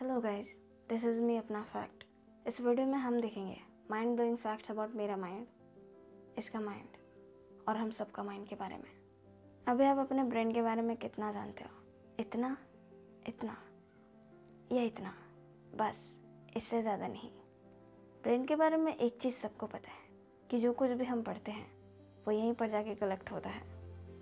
Hello 0.00 0.20
guys 0.20 0.46
this 0.88 1.04
is 1.04 1.20
me 1.22 1.36
अपना 1.36 1.62
fact 1.62 2.04
इस 2.46 2.60
video 2.60 2.86
में 2.86 2.98
हम 2.98 3.20
देखेंगे 3.20 3.56
माइंड 3.90 4.14
ब्लोइंग 4.14 4.36
फैक्ट्स 4.36 4.70
अबाउट 4.70 4.94
मेरा 4.94 5.16
माइंड 5.16 5.46
इसका 6.38 6.60
माइंड 6.60 6.96
और 7.68 7.76
हम 7.76 7.90
सबका 7.90 8.22
माइंड 8.22 8.46
के 8.48 8.54
बारे 8.54 8.74
में। 8.74 8.90
अभी 9.68 9.84
आप 9.84 9.98
अपने 9.98 10.22
ब्रेन 10.22 10.52
के 10.52 10.62
बारे 10.62 10.82
में 10.82 10.96
कितना 10.96 11.32
जानते 11.32 11.64
हो? 11.64 11.70
इतना? 12.20 12.56
इतना? 13.28 13.56
या 14.72 14.82
इतना? 14.82 15.14
बस, 15.76 16.20
इससे 16.56 16.82
ज़्यादा 16.82 17.08
नहीं। 17.08 17.30
ब्रेन 18.22 18.44
के 18.44 18.56
बारे 18.56 18.76
में 18.76 18.96
एक 18.96 19.16
चीज़ 19.20 19.34
सबको 19.34 19.66
पता 19.66 19.90
है, 19.90 20.08
कि 20.50 20.58
जो 20.58 20.72
कुछ 20.72 20.90
भी 20.90 21.04
हम 21.04 21.22
पढ़ते 21.22 21.52
हैं, 21.52 21.66
वो 22.26 22.32
यहीं 22.32 22.52
पर 22.52 22.68
जाके 22.68 22.94
कलेक्ट 22.94 23.32
होता 23.32 23.50
है। 23.50 23.62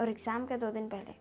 और 0.01 0.09
एग्ज़ाम 0.09 0.47
के 0.47 0.57
दो 0.57 0.71
दिन 0.71 0.89
पहले 0.89 1.15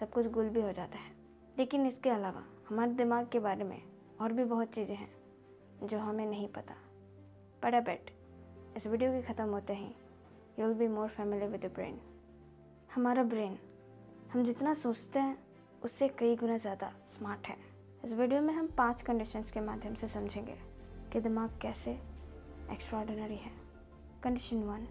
सब 0.00 0.10
कुछ 0.10 0.26
गुल 0.26 0.48
भी 0.48 0.60
हो 0.60 0.72
जाता 0.72 0.98
है। 0.98 1.12
लेकिन 1.58 1.86
इसके 1.86 2.10
अलावा 2.10 2.44
हमारे 2.68 2.92
दिमाग 2.92 3.28
के 3.28 3.38
बारे 3.38 3.64
में 3.64 3.80
और 4.20 4.32
भी 4.32 4.44
बहुत 4.44 4.68
चीज़ें 4.68 4.94
हैं, 4.96 5.08
जो 5.82 5.98
हमें 5.98 6.26
नहीं 6.26 6.48
पता। 6.48 6.74
बट 7.62 7.74
अ 7.74 7.80
बेट 7.80 8.10
इस 8.76 8.86
वीडियो 8.86 9.10
के 9.12 9.22
ख़त्म 9.22 9.44
होते 9.44 9.74
ही 9.74 9.86
you 10.58 10.66
will 10.66 10.74
be 10.74 10.88
more 10.88 11.08
family 11.08 11.46
with 11.46 11.64
brain 11.74 11.98
हमारा 12.94 13.22
ब्रेन 13.24 13.58
हम 14.32 14.42
जितना 14.44 14.74
सोचते 14.74 15.20
हैं, 15.20 15.38
उससे 15.84 16.08
कई 16.08 16.36
गुना 16.36 16.56
ज़्यादा 16.56 16.92
स्मार्ट 17.06 17.46
है। 17.46 17.56
इस 18.04 18.12
वीडियो 18.12 18.40
में 18.42 18.52
हम 18.54 18.66
पाँच 18.78 19.02
कंडीशंस 19.02 19.50
के 19.50 19.60
माध्यम 19.60 19.94
से 19.94 20.08
समझेंगे 20.08 20.58
कि 21.12 21.20
दिमाग 21.20 21.58
कैसे 21.62 21.98
एक्स्ट्रॉर्डिनरी 22.72 23.36
है। 23.36 23.52
कंडीशन 24.22 24.62
वन 24.64 24.86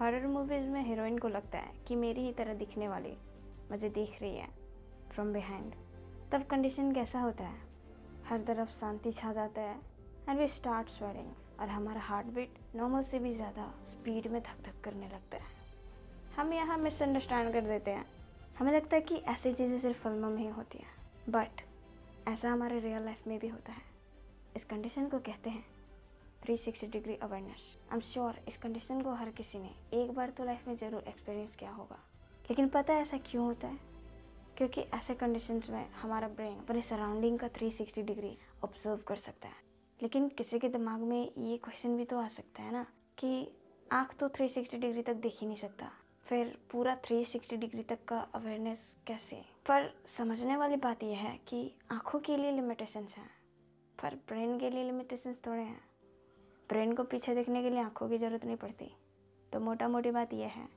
हॉरर 0.00 0.26
मूवीज़ 0.26 0.68
में 0.68 0.82
हीरोइन 0.84 1.18
को 1.18 1.28
लगता 1.28 1.58
है 1.58 1.72
कि 1.88 1.96
मेरी 1.96 2.26
ही 2.26 2.32
तरह 2.32 2.54
दिखने 2.54 2.88
वाली 2.88 3.16
मुझे 3.70 3.88
देख 3.90 4.20
रही 4.22 4.36
है 4.36 4.48
फ्रॉम 5.10 5.32
बिहाइंड 5.32 5.74
तब 6.32 6.42
कंडीशन 6.42 6.92
कैसा 6.92 7.20
होता 7.20 7.44
है? 7.44 7.58
हर 8.28 8.42
तरफ़ 8.42 8.70
शांति 8.70 9.12
छा 9.12 9.32
जाता 9.32 9.62
है 9.62 9.76
एंड 10.28 10.38
वी 10.38 10.48
स्टार्ट 10.48 10.88
स्वेटिंग 10.88 11.60
और 11.60 11.68
हमारा 11.68 12.00
हार्ट 12.00 12.26
बीट 12.26 12.58
नॉर्मल 12.76 13.02
से 13.02 13.18
भी 13.18 13.30
ज़्यादा 13.32 13.72
स्पीड 13.86 14.26
में 14.26 14.40
धक 14.40 14.64
धक 14.64 14.80
करने 14.84 15.06
लगता 15.06 15.36
है। 15.36 15.54
हम 16.36 16.52
यहाँ 16.52 16.78
मिसअंडरस्टैंड 16.78 17.52
कर 17.52 17.60
देते 17.60 17.90
हैं। 17.90 18.04
हमें 18.58 18.72
लगता 18.72 18.96
है 18.96 19.02
कि 19.02 19.16
ऐसी 19.28 19.52
चीज़ें 19.52 19.78
सिर्फ़ 19.78 20.02
फ़िल्मों 20.02 20.30
में 20.30 20.42
ही 20.42 20.48
होती 20.48 20.78
हैं 20.78 21.32
बट 21.32 21.62
ऐसा 22.28 22.50
हमारे 22.50 22.80
रियल 22.80 23.04
लाइफ 23.04 23.26
में 23.28 23.38
भी 23.38 23.48
होता 23.48 23.72
है। 23.72 23.82
इस 24.56 24.64
कंडीशन 24.64 25.08
को 25.08 25.18
कहते 25.20 25.50
हैं 25.50 25.64
360 26.42 26.90
degree 26.92 27.14
awareness 27.14 27.64
I 27.82 27.94
am 27.94 28.00
sure 28.02 28.40
इस 28.48 28.56
कंडीशन 28.56 29.00
को 29.00 29.14
हर 29.14 29.30
किसी 29.30 29.58
ने 29.58 29.70
एक 29.94 30.10
बार 30.14 30.30
तो 30.30 30.44
लाइफ 30.44 30.68
में 30.68 30.76
ज़रूर 30.76 31.04
एक्सपीरियंस 31.08 31.56
किया 31.56 31.70
होगा। 31.70 31.98
लेकिन 32.50 32.68
पता 32.68 32.94
है 32.94 33.02
ऐसा 33.02 33.18
क्यों 33.30 33.44
होता 33.44 33.68
है? 33.68 33.78
क्योंकि 34.56 34.80
ऐसे 34.80 35.14
कंडीशंस 35.14 35.70
में 35.70 35.90
हमारा 35.92 36.28
ब्रेन 36.28 36.58
अपने 36.58 36.80
सराउंडिंग 36.80 37.38
का 37.38 37.48
360 37.48 38.02
डिग्री 38.02 38.38
ऑब्ज़र्व 38.64 38.96
कर 38.96 39.16
सकता 39.16 39.48
है। 39.48 39.54
लेकिन 40.02 40.28
किसी 40.28 40.58
के 40.58 40.68
दिमाग 40.68 41.00
में 41.00 41.32
ये 41.38 41.56
क्वेश्चन 41.56 41.96
भी 41.96 42.04
तो 42.04 42.18
आ 42.18 42.28
सकता 42.28 42.62
है 42.62 42.72
ना 42.72 42.86
कि 43.18 43.48
आँख 43.92 44.14
तो 44.14 44.28
360 44.28 44.78
डिग्री 44.78 45.02
तक 45.02 45.14
देख 45.14 45.36
ही 45.40 45.46
नहीं 45.46 45.56
सकता। 45.56 45.90
फिर 46.26 46.58
पूरा 46.72 46.96
360 47.00 47.56
डिग्री 47.56 47.82
तक 47.82 48.04
का 48.04 48.18
अवेयरनेस 48.34 48.96
कैसे? 49.06 49.36
पर 49.36 49.90
समझने 50.06 50.56
वाली 50.56 50.76
बात 50.76 51.02
यह 51.02 51.18
है 51.18 51.40
कि 51.48 51.74
आँखों 51.92 52.20
के 52.20 52.36
लिए 52.36 52.50
लिमिटेशंस 52.50 53.16
हैं, 53.16 53.30
पर 54.02 54.14
ब्रेन 54.14 54.58
के 54.58 54.70
लिए 54.70 54.84
लिमिटेशंस 54.84 55.42
थोड़े 55.46 55.62
हैं। 55.62 55.80
ब्रेन 56.68 56.94
को 56.94 57.02
पीछे 57.02 57.34
देखने 57.34 57.62
के 57.62 57.70
लिए 57.70 57.80
आँखों 57.80 58.08
की 58.08 58.18
ज़रूरत 58.18 58.44
नहीं 58.44 58.56
पड़ती। 58.56 58.92
तो 59.52 59.60
मोटा 59.60 59.88
मोटी 59.88 60.10
बात 60.10 60.32
यह 60.32 60.46
है 60.46 60.68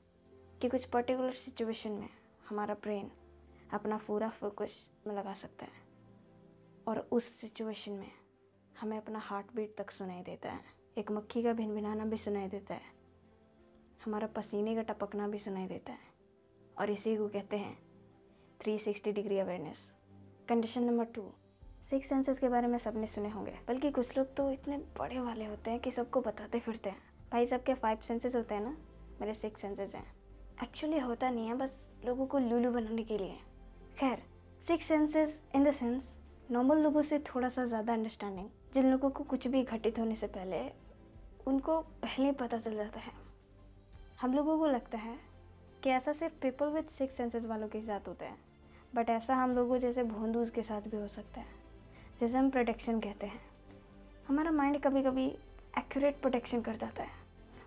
कि 0.62 0.68
कुछ 0.68 0.84
पर्टिकुलर 0.84 1.32
सिचुएशन 1.32 1.92
में 1.92 2.08
हमारा 2.48 2.74
ब्रेन 2.74 3.10
अपना 3.72 3.98
पूरा 3.98 4.28
फोकस 4.28 4.88
में 5.06 5.14
लगा 5.14 5.32
सकता 5.32 5.64
है। 5.64 5.90
और 6.88 7.08
उस 7.12 7.24
सिचुएशन 7.24 7.92
में 7.92 8.10
हमें 8.80 8.98
अपना 8.98 9.18
हार्ट 9.18 9.46
बीट 9.56 9.74
तक 9.78 9.90
सुनाई 9.90 10.22
देता 10.22 10.52
है। 10.52 10.60
एक 10.98 11.10
मक्खी 11.10 11.42
का 11.42 11.52
भिन 11.52 11.74
भिनाना 11.74 12.04
भी 12.04 12.16
सुनाई 12.16 12.48
देता 12.48 12.74
है। 12.74 13.00
हमारा 14.04 14.26
पसीने 14.26 14.74
का 14.74 14.82
टपकना 14.82 15.28
भी 15.28 15.38
सुनाई 15.38 15.66
देता 15.66 15.92
है। 15.92 15.98
और 16.78 16.90
इसी 16.90 17.16
को 17.16 17.28
कहते 17.28 17.56
हैं 17.56 17.78
360 18.60 19.12
degree 19.12 19.38
awareness 19.38 19.92
condition 20.48 20.84
number 20.84 21.04
two 21.04 21.32
six 21.82 22.08
senses 22.08 22.38
के 22.38 22.48
बारे 22.48 22.66
में 22.66 22.78
सबने 22.78 23.06
सुने 23.06 23.28
होंगे। 23.28 23.58
बल्कि 23.68 23.90
कुछ 23.90 24.18
लोग 24.18 24.36
तो 24.36 24.50
इतने 24.50 24.78
बड़े 24.78 25.20
वाले 25.20 25.44
होते 25.44 25.70
हैं 25.70 25.80
कि 25.80 25.90
सबको 25.90 26.20
बताते 26.20 26.60
फिरते 26.60 26.90
हैं। 26.90 26.98
भाई 27.32 27.46
सबके 27.46 27.74
फाइव 27.74 27.98
सेंसेस 27.98 28.36
होते 28.36 28.54
हैं 28.54 28.62
ना? 28.62 28.76
मेरे 29.20 29.34
सिक्स 29.34 29.60
सेंसेस 29.60 29.94
हैं। 29.94 30.16
एक्चुअली 30.62 30.98
होता 30.98 31.30
नहीं 31.30 31.46
है, 31.46 31.54
बस 31.54 31.90
लोगों 32.04 32.26
को 32.26 32.38
लूलू 32.38 32.70
बनाने 32.70 33.02
के 33.02 33.18
लिए। 33.18 33.38
खैर 33.98 34.22
six 34.62 34.86
senses 34.86 35.42
in 35.54 35.64
the 35.64 35.70
sense 35.70 36.14
normal 36.50 36.78
लोगों 36.78 37.02
से 37.02 37.18
थोड़ा 37.26 37.48
सा 37.48 37.64
ज़्यादा 37.64 37.92
अंडरस्टैंडिंग 37.92 38.48
जिन 38.74 38.90
लोगों 38.90 39.10
को 39.10 39.24
कुछ 39.24 39.46
भी 39.46 39.62
घटित 39.62 39.98
होने 39.98 40.16
से 40.16 40.26
पहले, 40.26 40.60
उनको 41.46 41.80
पहले 41.80 42.32
पता 42.34 42.58
चल 42.58 42.74
जाता 42.74 43.00
है। 43.00 43.12
हम 44.20 44.34
लोगों 44.34 44.58
को 44.58 44.66
लगता 44.66 44.98
है 44.98 45.16
कि 45.82 45.90
ऐसा 45.90 46.12
सिर्फ़ 46.12 46.34
पीपल 46.42 46.68
विद 46.68 46.86
सिक्स 46.88 47.16
सेंसेस 47.16 47.44
वालों 47.44 47.68
के 47.68 47.80
साथ 47.80 48.08
होता 48.08 48.26
है 48.26 48.36
बट 48.94 49.10
ऐसा 49.10 49.34
हम 49.34 49.54
लोगों 49.56 49.78
जैसे 49.78 50.04
भोंदूज 50.04 50.50
के 50.50 50.62
साथ 50.62 50.80
भी 50.82 50.96
हो 50.96 51.06
सकता 51.08 51.40
है, 51.40 51.46
जैसे 52.20 52.38
हम 52.38 52.50
प्रोटेक्शन 52.50 53.00
कहते 53.00 53.26
हैं। 53.26 53.40
हमारा 54.28 54.50
माइंड 54.50 54.80
कभी 54.82 55.02
कभी 55.02 55.26
एक्यूरेट 55.78 56.20
प्रोटेक्शन 56.20 56.60
कर 56.60 56.76
जाता 56.76 57.02
है, 57.02 57.10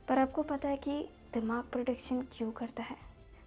पर 0.07 0.19
आपको 0.19 0.43
पता 0.43 0.69
है 0.69 0.77
कि 0.77 1.01
दिमाग 1.33 1.63
प्रोटेक्शन 1.63 2.21
क्यों 2.33 2.51
करता 2.51 2.83
है? 2.83 2.95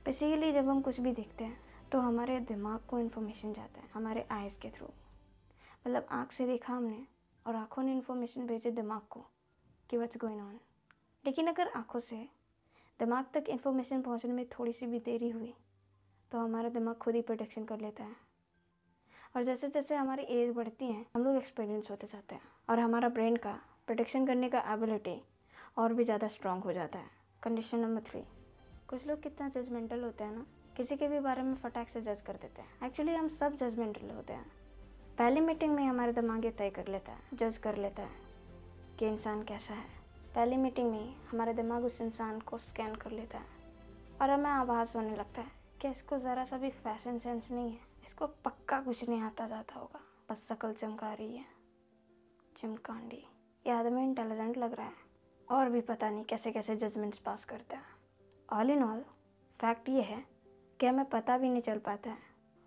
बेसिकली 0.04 0.52
जब 0.52 0.68
हम 0.68 0.80
कुछ 0.80 1.00
भी 1.00 1.12
देखते 1.12 1.44
हैं 1.44 1.58
तो 1.92 2.00
हमारे 2.00 2.38
दिमाग 2.42 2.80
को 2.88 2.98
इन्फॉर्मेशन 2.98 3.52
जाता 3.52 3.80
है, 3.80 3.88
हमारे 3.94 4.26
आइज़ 4.30 4.58
के 4.58 4.70
थ्रू 4.70 4.86
मतलब 5.86 6.06
आँख 6.10 6.32
से 6.32 6.46
देखा 6.46 6.72
हमने 6.72 7.06
और 7.46 7.56
आँखों 7.56 7.82
ने 7.82 7.92
इन्फॉर्मेशन 7.92 8.46
भेजे 8.46 8.70
दिमाग 8.72 9.02
को 9.10 9.20
कि 9.90 9.96
वट्स 9.96 10.16
गोइंग 10.16 10.40
ऑन 10.40 10.58
लेकिन 11.24 11.46
अगर 11.46 11.68
आँखों 11.76 12.00
से 12.00 12.16
दिमाग 13.00 13.24
तक 13.34 13.48
इन्फॉर्मेशन 13.50 14.02
पहुँचने 14.02 14.32
में 14.32 14.44
थोड़ी 14.48 14.72
सी 14.72 14.86
भी 14.86 14.98
देरी 15.00 15.30
हुई 15.30 15.52
तो 16.32 16.38
हमारा 16.38 16.68
दिमाग 16.68 16.94
खुद 16.96 17.14
ही 17.14 17.20
प्रोटेक्शन 17.22 17.64
कर 17.64 17.80
लेता 17.80 18.04
है। 18.04 18.14
और 19.36 19.44
जैसे 19.44 19.68
जैसे 19.68 19.94
हमारी 19.96 20.22
एज 20.22 20.54
बढ़ती 20.54 20.86
है, 20.86 21.04
हम 21.14 21.24
लोग 21.24 21.36
एक्सपीरियंस 21.36 21.90
होते 21.90 22.06
जाते 22.06 22.34
हैं 22.34 22.42
और 22.70 22.78
हमारा 22.78 23.08
ब्रेन 23.08 23.36
का 23.36 23.52
प्रोटेक्शन 23.86 24.26
करने 24.26 24.48
का 24.48 24.60
एबिलिटी 24.72 25.20
और 25.78 25.94
भी 25.94 26.04
ज़्यादा 26.04 26.28
स्ट्रॉन्ग 26.28 26.64
हो 26.64 26.72
जाता 26.72 26.98
है। 26.98 27.10
कंडीशन 27.42 27.78
नंबर 27.78 28.02
थ्री 28.02 28.22
कुछ 28.88 29.06
लोग 29.06 29.22
कितना 29.22 29.48
जजमेंटल 29.50 30.04
होते 30.04 30.24
हैं 30.24 30.32
ना? 30.32 30.46
किसी 30.76 30.96
के 30.96 31.08
भी 31.08 31.18
बारे 31.20 31.42
में 31.42 31.54
फटाक 31.54 31.88
से 31.88 32.00
जज 32.00 32.20
कर 32.20 32.32
देते 32.32 32.62
हैं। 32.62 32.86
एक्चुअली 32.86 33.14
हम 33.14 33.28
सब 33.28 33.56
जजमेंटल 33.56 34.10
होते 34.10 34.32
हैं। 34.32 34.46
पहली 35.18 35.40
मीटिंग 35.40 35.74
में 35.74 35.84
हमारे 35.84 36.12
दिमाग 36.12 36.44
ये 36.44 36.50
तय 36.50 36.70
कर 36.70 36.88
लेता 36.88 37.12
है 37.12 37.20
जज 37.34 37.56
कर 37.58 37.76
लेता 37.76 38.02
है 38.02 38.10
कि 38.98 39.06
इंसान 39.06 39.42
कैसा 39.42 39.74
है। 39.74 39.88
पहली 40.34 40.56
मीटिंग 40.56 40.90
में 40.90 41.14
हमारा 41.30 41.52
दिमाग 41.52 41.84
उस 41.84 42.00
इंसान 42.00 42.40
को 42.40 42.58
स्कैन 42.58 42.94
कर 42.94 43.10
लेता 43.10 43.38
है 43.38 43.46
और 44.22 44.30
हमें 44.30 44.50
आभास 44.50 44.96
होने 44.96 45.16
लगता 45.16 45.42
है 45.42 45.50
कि 45.82 45.88
इसको 45.88 46.18
ज़रा 46.18 46.44
सा 46.44 46.58
भी 46.58 46.70
फ़ैशन 46.70 47.18
सेंस 47.18 47.50
नहीं 47.50 47.70
है। 47.70 47.80
इसको 48.04 48.26
पक्का 48.26 48.80
कुछ 48.80 49.08
नहीं 49.08 49.22
आता 49.22 49.48
जाता 49.48 49.80
होगा। 49.80 50.00
बस 50.30 50.46
शकल 50.48 50.72
चमका 50.72 51.12
रही 51.14 51.36
है। 51.36 51.44
चिमकांडी। 52.56 53.24
ये 53.66 53.72
आदमी 53.72 54.04
इंटेलिजेंट 54.04 54.58
लग 54.58 54.74
रहा 54.74 54.86
है 54.86 55.04
और 55.48 55.70
भी 55.70 55.80
पता 55.80 56.10
नहीं 56.10 56.24
कैसे 56.24 56.52
कैसे 56.52 56.76
जजमेंट्स 56.76 57.18
पास 57.18 57.44
करता 57.44 57.76
है। 57.76 57.94
ऑल 58.52 58.70
इन 58.70 58.84
ऑल 58.84 59.04
फैक्ट 59.60 59.88
ये 59.88 60.02
है 60.02 60.35
कि 60.80 60.86
हमें 60.86 61.04
पता 61.04 61.38
भी 61.38 61.50
नहीं 61.50 61.62
चल 61.62 61.78
पाता 61.78 62.10
है? 62.10 62.18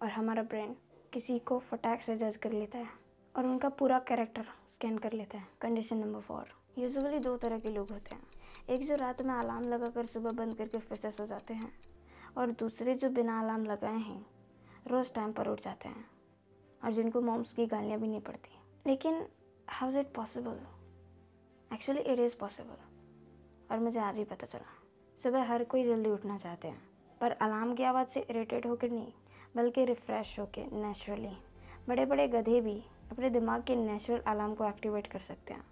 और 0.02 0.10
हमारा 0.10 0.44
ब्रेन 0.44 0.76
किसी 1.14 1.40
को 1.40 1.60
फटैक 1.60 2.02
से 2.02 2.16
जज 2.16 2.36
कर 2.36 2.52
लेता 2.52 2.78
है 2.78 2.88
और 3.36 3.46
उनका 3.46 3.70
पूरा 3.70 4.00
कैरेक्टर 4.00 4.46
स्कैन 4.68 4.98
कर 4.98 5.14
लेता 5.14 5.38
है 5.38 5.48
कंडीशन 5.62 5.98
नंबर 5.98 6.20
फोर 6.20 6.48
यूजुअली 6.78 7.20
दो 7.20 7.38
तरह 7.38 7.60
के 7.60 7.70
लोग 7.70 7.92
होते 7.92 8.16
हैं। 8.16 8.22
एक 8.70 8.86
जो 8.86 8.96
रात 8.96 9.22
में 9.22 9.34
अलार्म 9.34 9.64
लगाकर 9.64 10.06
सुबह 10.06 10.32
बंद 10.32 10.56
करके 10.56 10.80
फिर 10.80 10.98
से 10.98 11.12
सो 11.12 11.26
जाते 11.26 11.54
हैं 11.54 11.72
और 12.38 12.52
दूसरे 12.52 12.96
जो 12.96 13.10
बिना 13.10 13.40
अलार्म 13.40 13.66
लगाए 13.66 13.98
हैं, 13.98 14.26
रोज़ 14.88 15.14
टाइम 15.14 15.32
पर 15.32 15.48
उठ 15.48 15.62
जाते 15.62 15.90
हैं 15.90 16.06
और 16.84 16.92
जिनको 16.92 17.22
मोम्स 17.22 17.54
की 17.54 17.66
गालियाँ 17.66 18.00
भी 18.00 18.08
नहीं 18.08 18.22
पड़ती। 18.22 18.58
लेकिन 18.88 19.26
how 19.70 19.90
is 19.90 19.98
it 19.98 20.14
possible 20.14 20.60
actually 21.74 22.02
it 22.02 22.20
is 22.20 22.36
possible 22.36 23.74
और 23.74 23.80
मुझे 23.80 24.00
आज 24.00 24.18
ही 24.18 24.24
पता 24.24 24.46
चला। 24.46 24.70
सुबह 25.24 25.44
हर 25.44 25.64
कोई 25.64 25.84
जल्दी 25.84 26.10
उठना 26.10 26.38
चाहते 26.38 26.68
हैं। 26.68 26.89
पर 27.22 27.32
अलार्म 27.32 27.74
की 27.76 27.84
आवाज़ 27.84 28.08
से 28.08 28.20
इरिटेट 28.20 28.66
होकर 28.66 28.90
नहीं, 28.90 29.12
बल्कि 29.56 29.86
रिफ़्रेश 29.86 30.40
होकर 30.40 30.72
नेचुरली 30.74 31.36
बड़े 31.88 32.06
बड़े 32.06 32.28
गधे 32.28 32.62
भी 32.62 32.82
अपने 33.12 33.30
दिमाग 33.30 33.64
के 33.64 33.76
नेचुरल 33.76 34.20
अलार्म 34.28 34.54
को 34.54 34.66
एक्टिवेट 34.66 35.08
कर 35.08 35.20
सकते 35.20 35.54
हैं। 35.54 35.64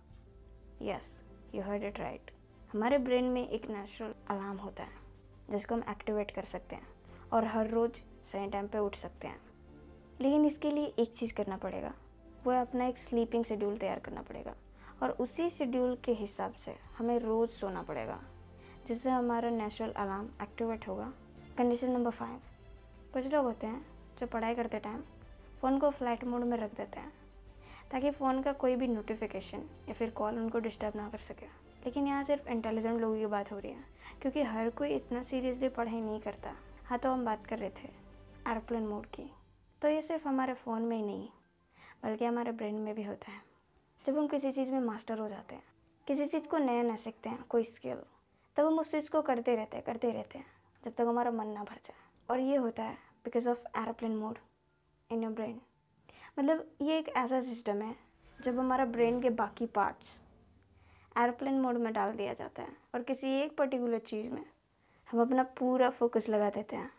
Yes 0.81 1.19
you 1.55 1.61
heard 1.63 1.83
it 1.83 1.99
right 1.99 2.31
हमारे 2.73 2.97
ब्रेन 2.97 3.23
में 3.23 3.47
एक 3.47 3.69
नेचुरल 3.69 4.13
अलार्म 4.29 4.57
होता 4.57 4.83
है, 4.83 4.95
जिसको 5.51 5.75
हम 5.75 5.83
एक्टिवेट 5.89 6.31
कर 6.31 6.45
सकते 6.45 6.75
हैं 6.75 6.87
और 7.33 7.45
हर 7.45 7.69
रोज़ 7.69 8.01
सही 8.23 8.49
टाइम 8.49 8.67
पे 8.67 8.77
उठ 8.77 8.95
सकते 8.95 9.27
हैं। 9.27 9.39
लेकिन 10.21 10.45
इसके 10.45 10.71
लिए 10.71 10.93
एक 10.99 11.13
चीज़ 11.13 11.33
करना 11.33 11.57
पड़ेगा, 11.57 11.93
वो 12.43 12.51
है 12.51 12.61
अपना 12.61 12.85
एक 12.85 12.97
स्लीपिंग 12.97 13.43
शेड्यूल 13.45 13.77
तैयार 13.77 13.99
करना 13.99 14.21
पड़ेगा 14.21 14.55
और 15.03 15.11
उसी 15.11 15.49
शेड्यूल 15.49 15.95
के 16.05 16.11
हिसाब 16.13 16.53
से 16.55 16.75
हमें 16.97 17.17
रोज़ 17.19 17.49
सोना 17.49 17.81
पड़ेगा, 17.81 18.19
जिससे 18.87 19.09
हमारा 19.09 19.49
नेचुरल 19.49 19.91
अलार्म 19.91 20.29
एक्टिवेट 20.41 20.87
होगा। 20.87 21.11
Condition 21.57 21.89
number 21.89 22.11
five. 22.11 22.39
कुछ 23.13 23.27
लोग 23.27 23.45
होते 23.45 23.67
हैं 23.67 23.85
जो 24.19 24.25
पढ़ाई 24.27 24.55
करते 24.55 24.79
टाइम 24.79 24.99
फ़ोन 25.61 25.77
को 25.79 25.89
फ़्लाइट 25.89 26.23
मोड 26.23 26.41
में 26.41 26.57
रख 26.57 26.75
देते 26.75 26.99
हैं, 26.99 27.11
ताकि 27.91 28.11
फ़ोन 28.11 28.41
का 28.41 28.51
कोई 28.53 28.75
भी 28.75 28.87
नोटिफिकेशन 28.87 29.63
या 29.89 29.93
फिर 29.93 30.09
कॉल 30.09 30.37
उनको 30.39 30.59
डिस्टर्ब 30.59 30.95
ना 30.95 31.07
कर 31.09 31.17
सके। 31.17 31.45
लेकिन 31.85 32.07
यहाँ 32.07 32.23
सिर्फ़ 32.23 32.49
इंटेलिजेंट 32.49 32.99
लोगों 33.01 33.17
की 33.17 33.25
बात 33.25 33.51
हो 33.51 33.57
रही 33.59 33.71
है, 33.71 33.83
क्योंकि 34.21 34.41
हर 34.41 34.69
कोई 34.69 34.89
इतना 34.89 35.21
सीरियसली 35.21 35.69
पढ़ाई 35.69 36.01
नहीं 36.01 36.19
करता। 36.19 36.53
हाँ 36.85 36.99
तो 36.99 37.11
हम 37.11 37.25
बात 37.25 37.45
कर 37.47 37.59
रहे 37.59 37.69
थे 37.69 37.89
एरोप्लेन 38.47 38.85
मोड 38.87 39.05
की। 39.05 39.29
तो 39.81 39.87
ये 39.87 40.01
सिर्फ़ 40.01 40.27
हमारे 40.27 40.53
फ़ोन 40.55 40.81
में 40.81 40.95
ही 40.97 41.03
नहीं, 41.03 41.27
बल्कि 42.03 42.25
हमारे 42.25 42.51
ब्रेन 42.51 42.75
में 42.75 42.93
भी 42.95 43.03
होता 43.03 43.31
है। 43.31 43.41
जब 44.05 44.17
हम 44.17 44.27
किसी 44.27 44.51
चीज़ 44.51 44.71
में 44.71 44.79
मास्टर 44.81 45.19
हो 45.19 45.27
जाते 45.27 45.55
हैं, 45.55 45.63
किसी 46.07 46.25
चीज़ 46.25 46.47
को 46.47 46.57
नया 46.57 46.83
नया 46.83 46.95
सीखते 46.97 47.29
हैं, 47.29 47.43
कोई 47.49 47.63
स्किल 47.63 48.03
तब 48.57 48.65
हम 48.65 48.79
उस 48.79 48.91
चीज़ 48.91 49.09
को 49.11 49.21
करते 49.21 49.55
रहते 49.55 49.77
हैं, 49.77 49.85
करते 49.85 50.11
रहते 50.11 50.37
हैं। 50.37 50.45
जब 50.87 50.93
तक 50.95 51.05
हमारा 51.07 51.31
मन 51.31 51.47
ना 51.49 51.63
भर 51.63 51.79
जाए। 51.85 51.95
और 52.29 52.39
ये 52.39 52.55
होता 52.57 52.83
है 52.83 52.93
because 53.25 53.49
of 53.49 53.63
aeroplane 53.77 54.15
mode 54.17 54.37
in 55.09 55.23
your 55.23 55.31
brain 55.33 55.59
मतलब 56.39 56.67
ये 56.81 56.97
एक 56.97 57.07
ऐसा 57.17 57.39
सिस्टम 57.41 57.81
है, 57.81 57.93
जब 58.43 58.59
हमारा 58.59 58.85
ब्रेन 58.87 59.19
के 59.21 59.29
बाकी 59.31 59.65
पार्ट्स 59.67 60.19
एरोप्लेन 61.15 61.59
मोड 61.61 61.77
में 61.77 61.91
डाल 61.93 62.11
दिया 62.13 62.33
जाता 62.33 62.63
है, 62.63 62.69
और 62.95 63.01
किसी 63.03 63.33
एक 63.35 63.55
पर्टिकुलर 63.57 63.99
चीज़ 63.99 64.31
में 64.31 64.43
हम 65.07 65.21
अपना 65.21 65.43
पूरा 65.59 65.89
फोकस 65.91 66.29
लगा 66.29 66.49
देते 66.49 66.75
हैं। 66.75 66.89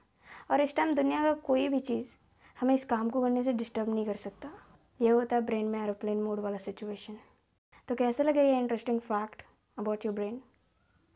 और 0.50 0.60
इस 0.60 0.76
टाइम 0.76 0.94
दुनिया 0.94 1.22
का 1.22 1.32
कोई 1.42 1.68
भी 1.68 1.78
चीज़ 1.80 2.14
हमें 2.56 2.74
इस 2.74 2.84
काम 2.86 3.10
को 3.10 3.22
करने 3.22 3.42
से 3.42 3.52
डिस्टर्ब 3.54 3.94
नहीं 3.94 4.06
कर 4.06 4.16
सकता। 4.18 4.50
यह 5.00 5.12
होता 5.12 5.36
है 5.36 5.42
ब्रेन 5.42 5.66
में 5.66 5.82
एरोप्लेन 5.82 6.22
मोड 6.22 6.40
वाला 6.40 6.56
सिचुएशन 6.58 7.18
तो 7.88 7.94
कैसा 7.94 8.24
लगे 8.24 8.42
ये 8.42 8.58
interesting 8.58 9.00
fact 9.02 9.42
about 9.76 10.04
your 10.06 10.14
brain 10.14 10.40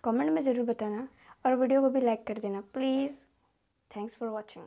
comment 0.05 0.31
में 0.31 0.41
ज़रूर 0.43 0.67
बताना। 0.67 1.09
और 1.45 1.55
वीडियो 1.55 1.81
को 1.81 1.89
भी 1.91 2.01
लाइक 2.01 2.27
कर 2.27 2.39
देना। 2.39 2.61
Please 2.75 3.17
thanks 3.91 4.17
for 4.17 4.29
watching 4.29 4.65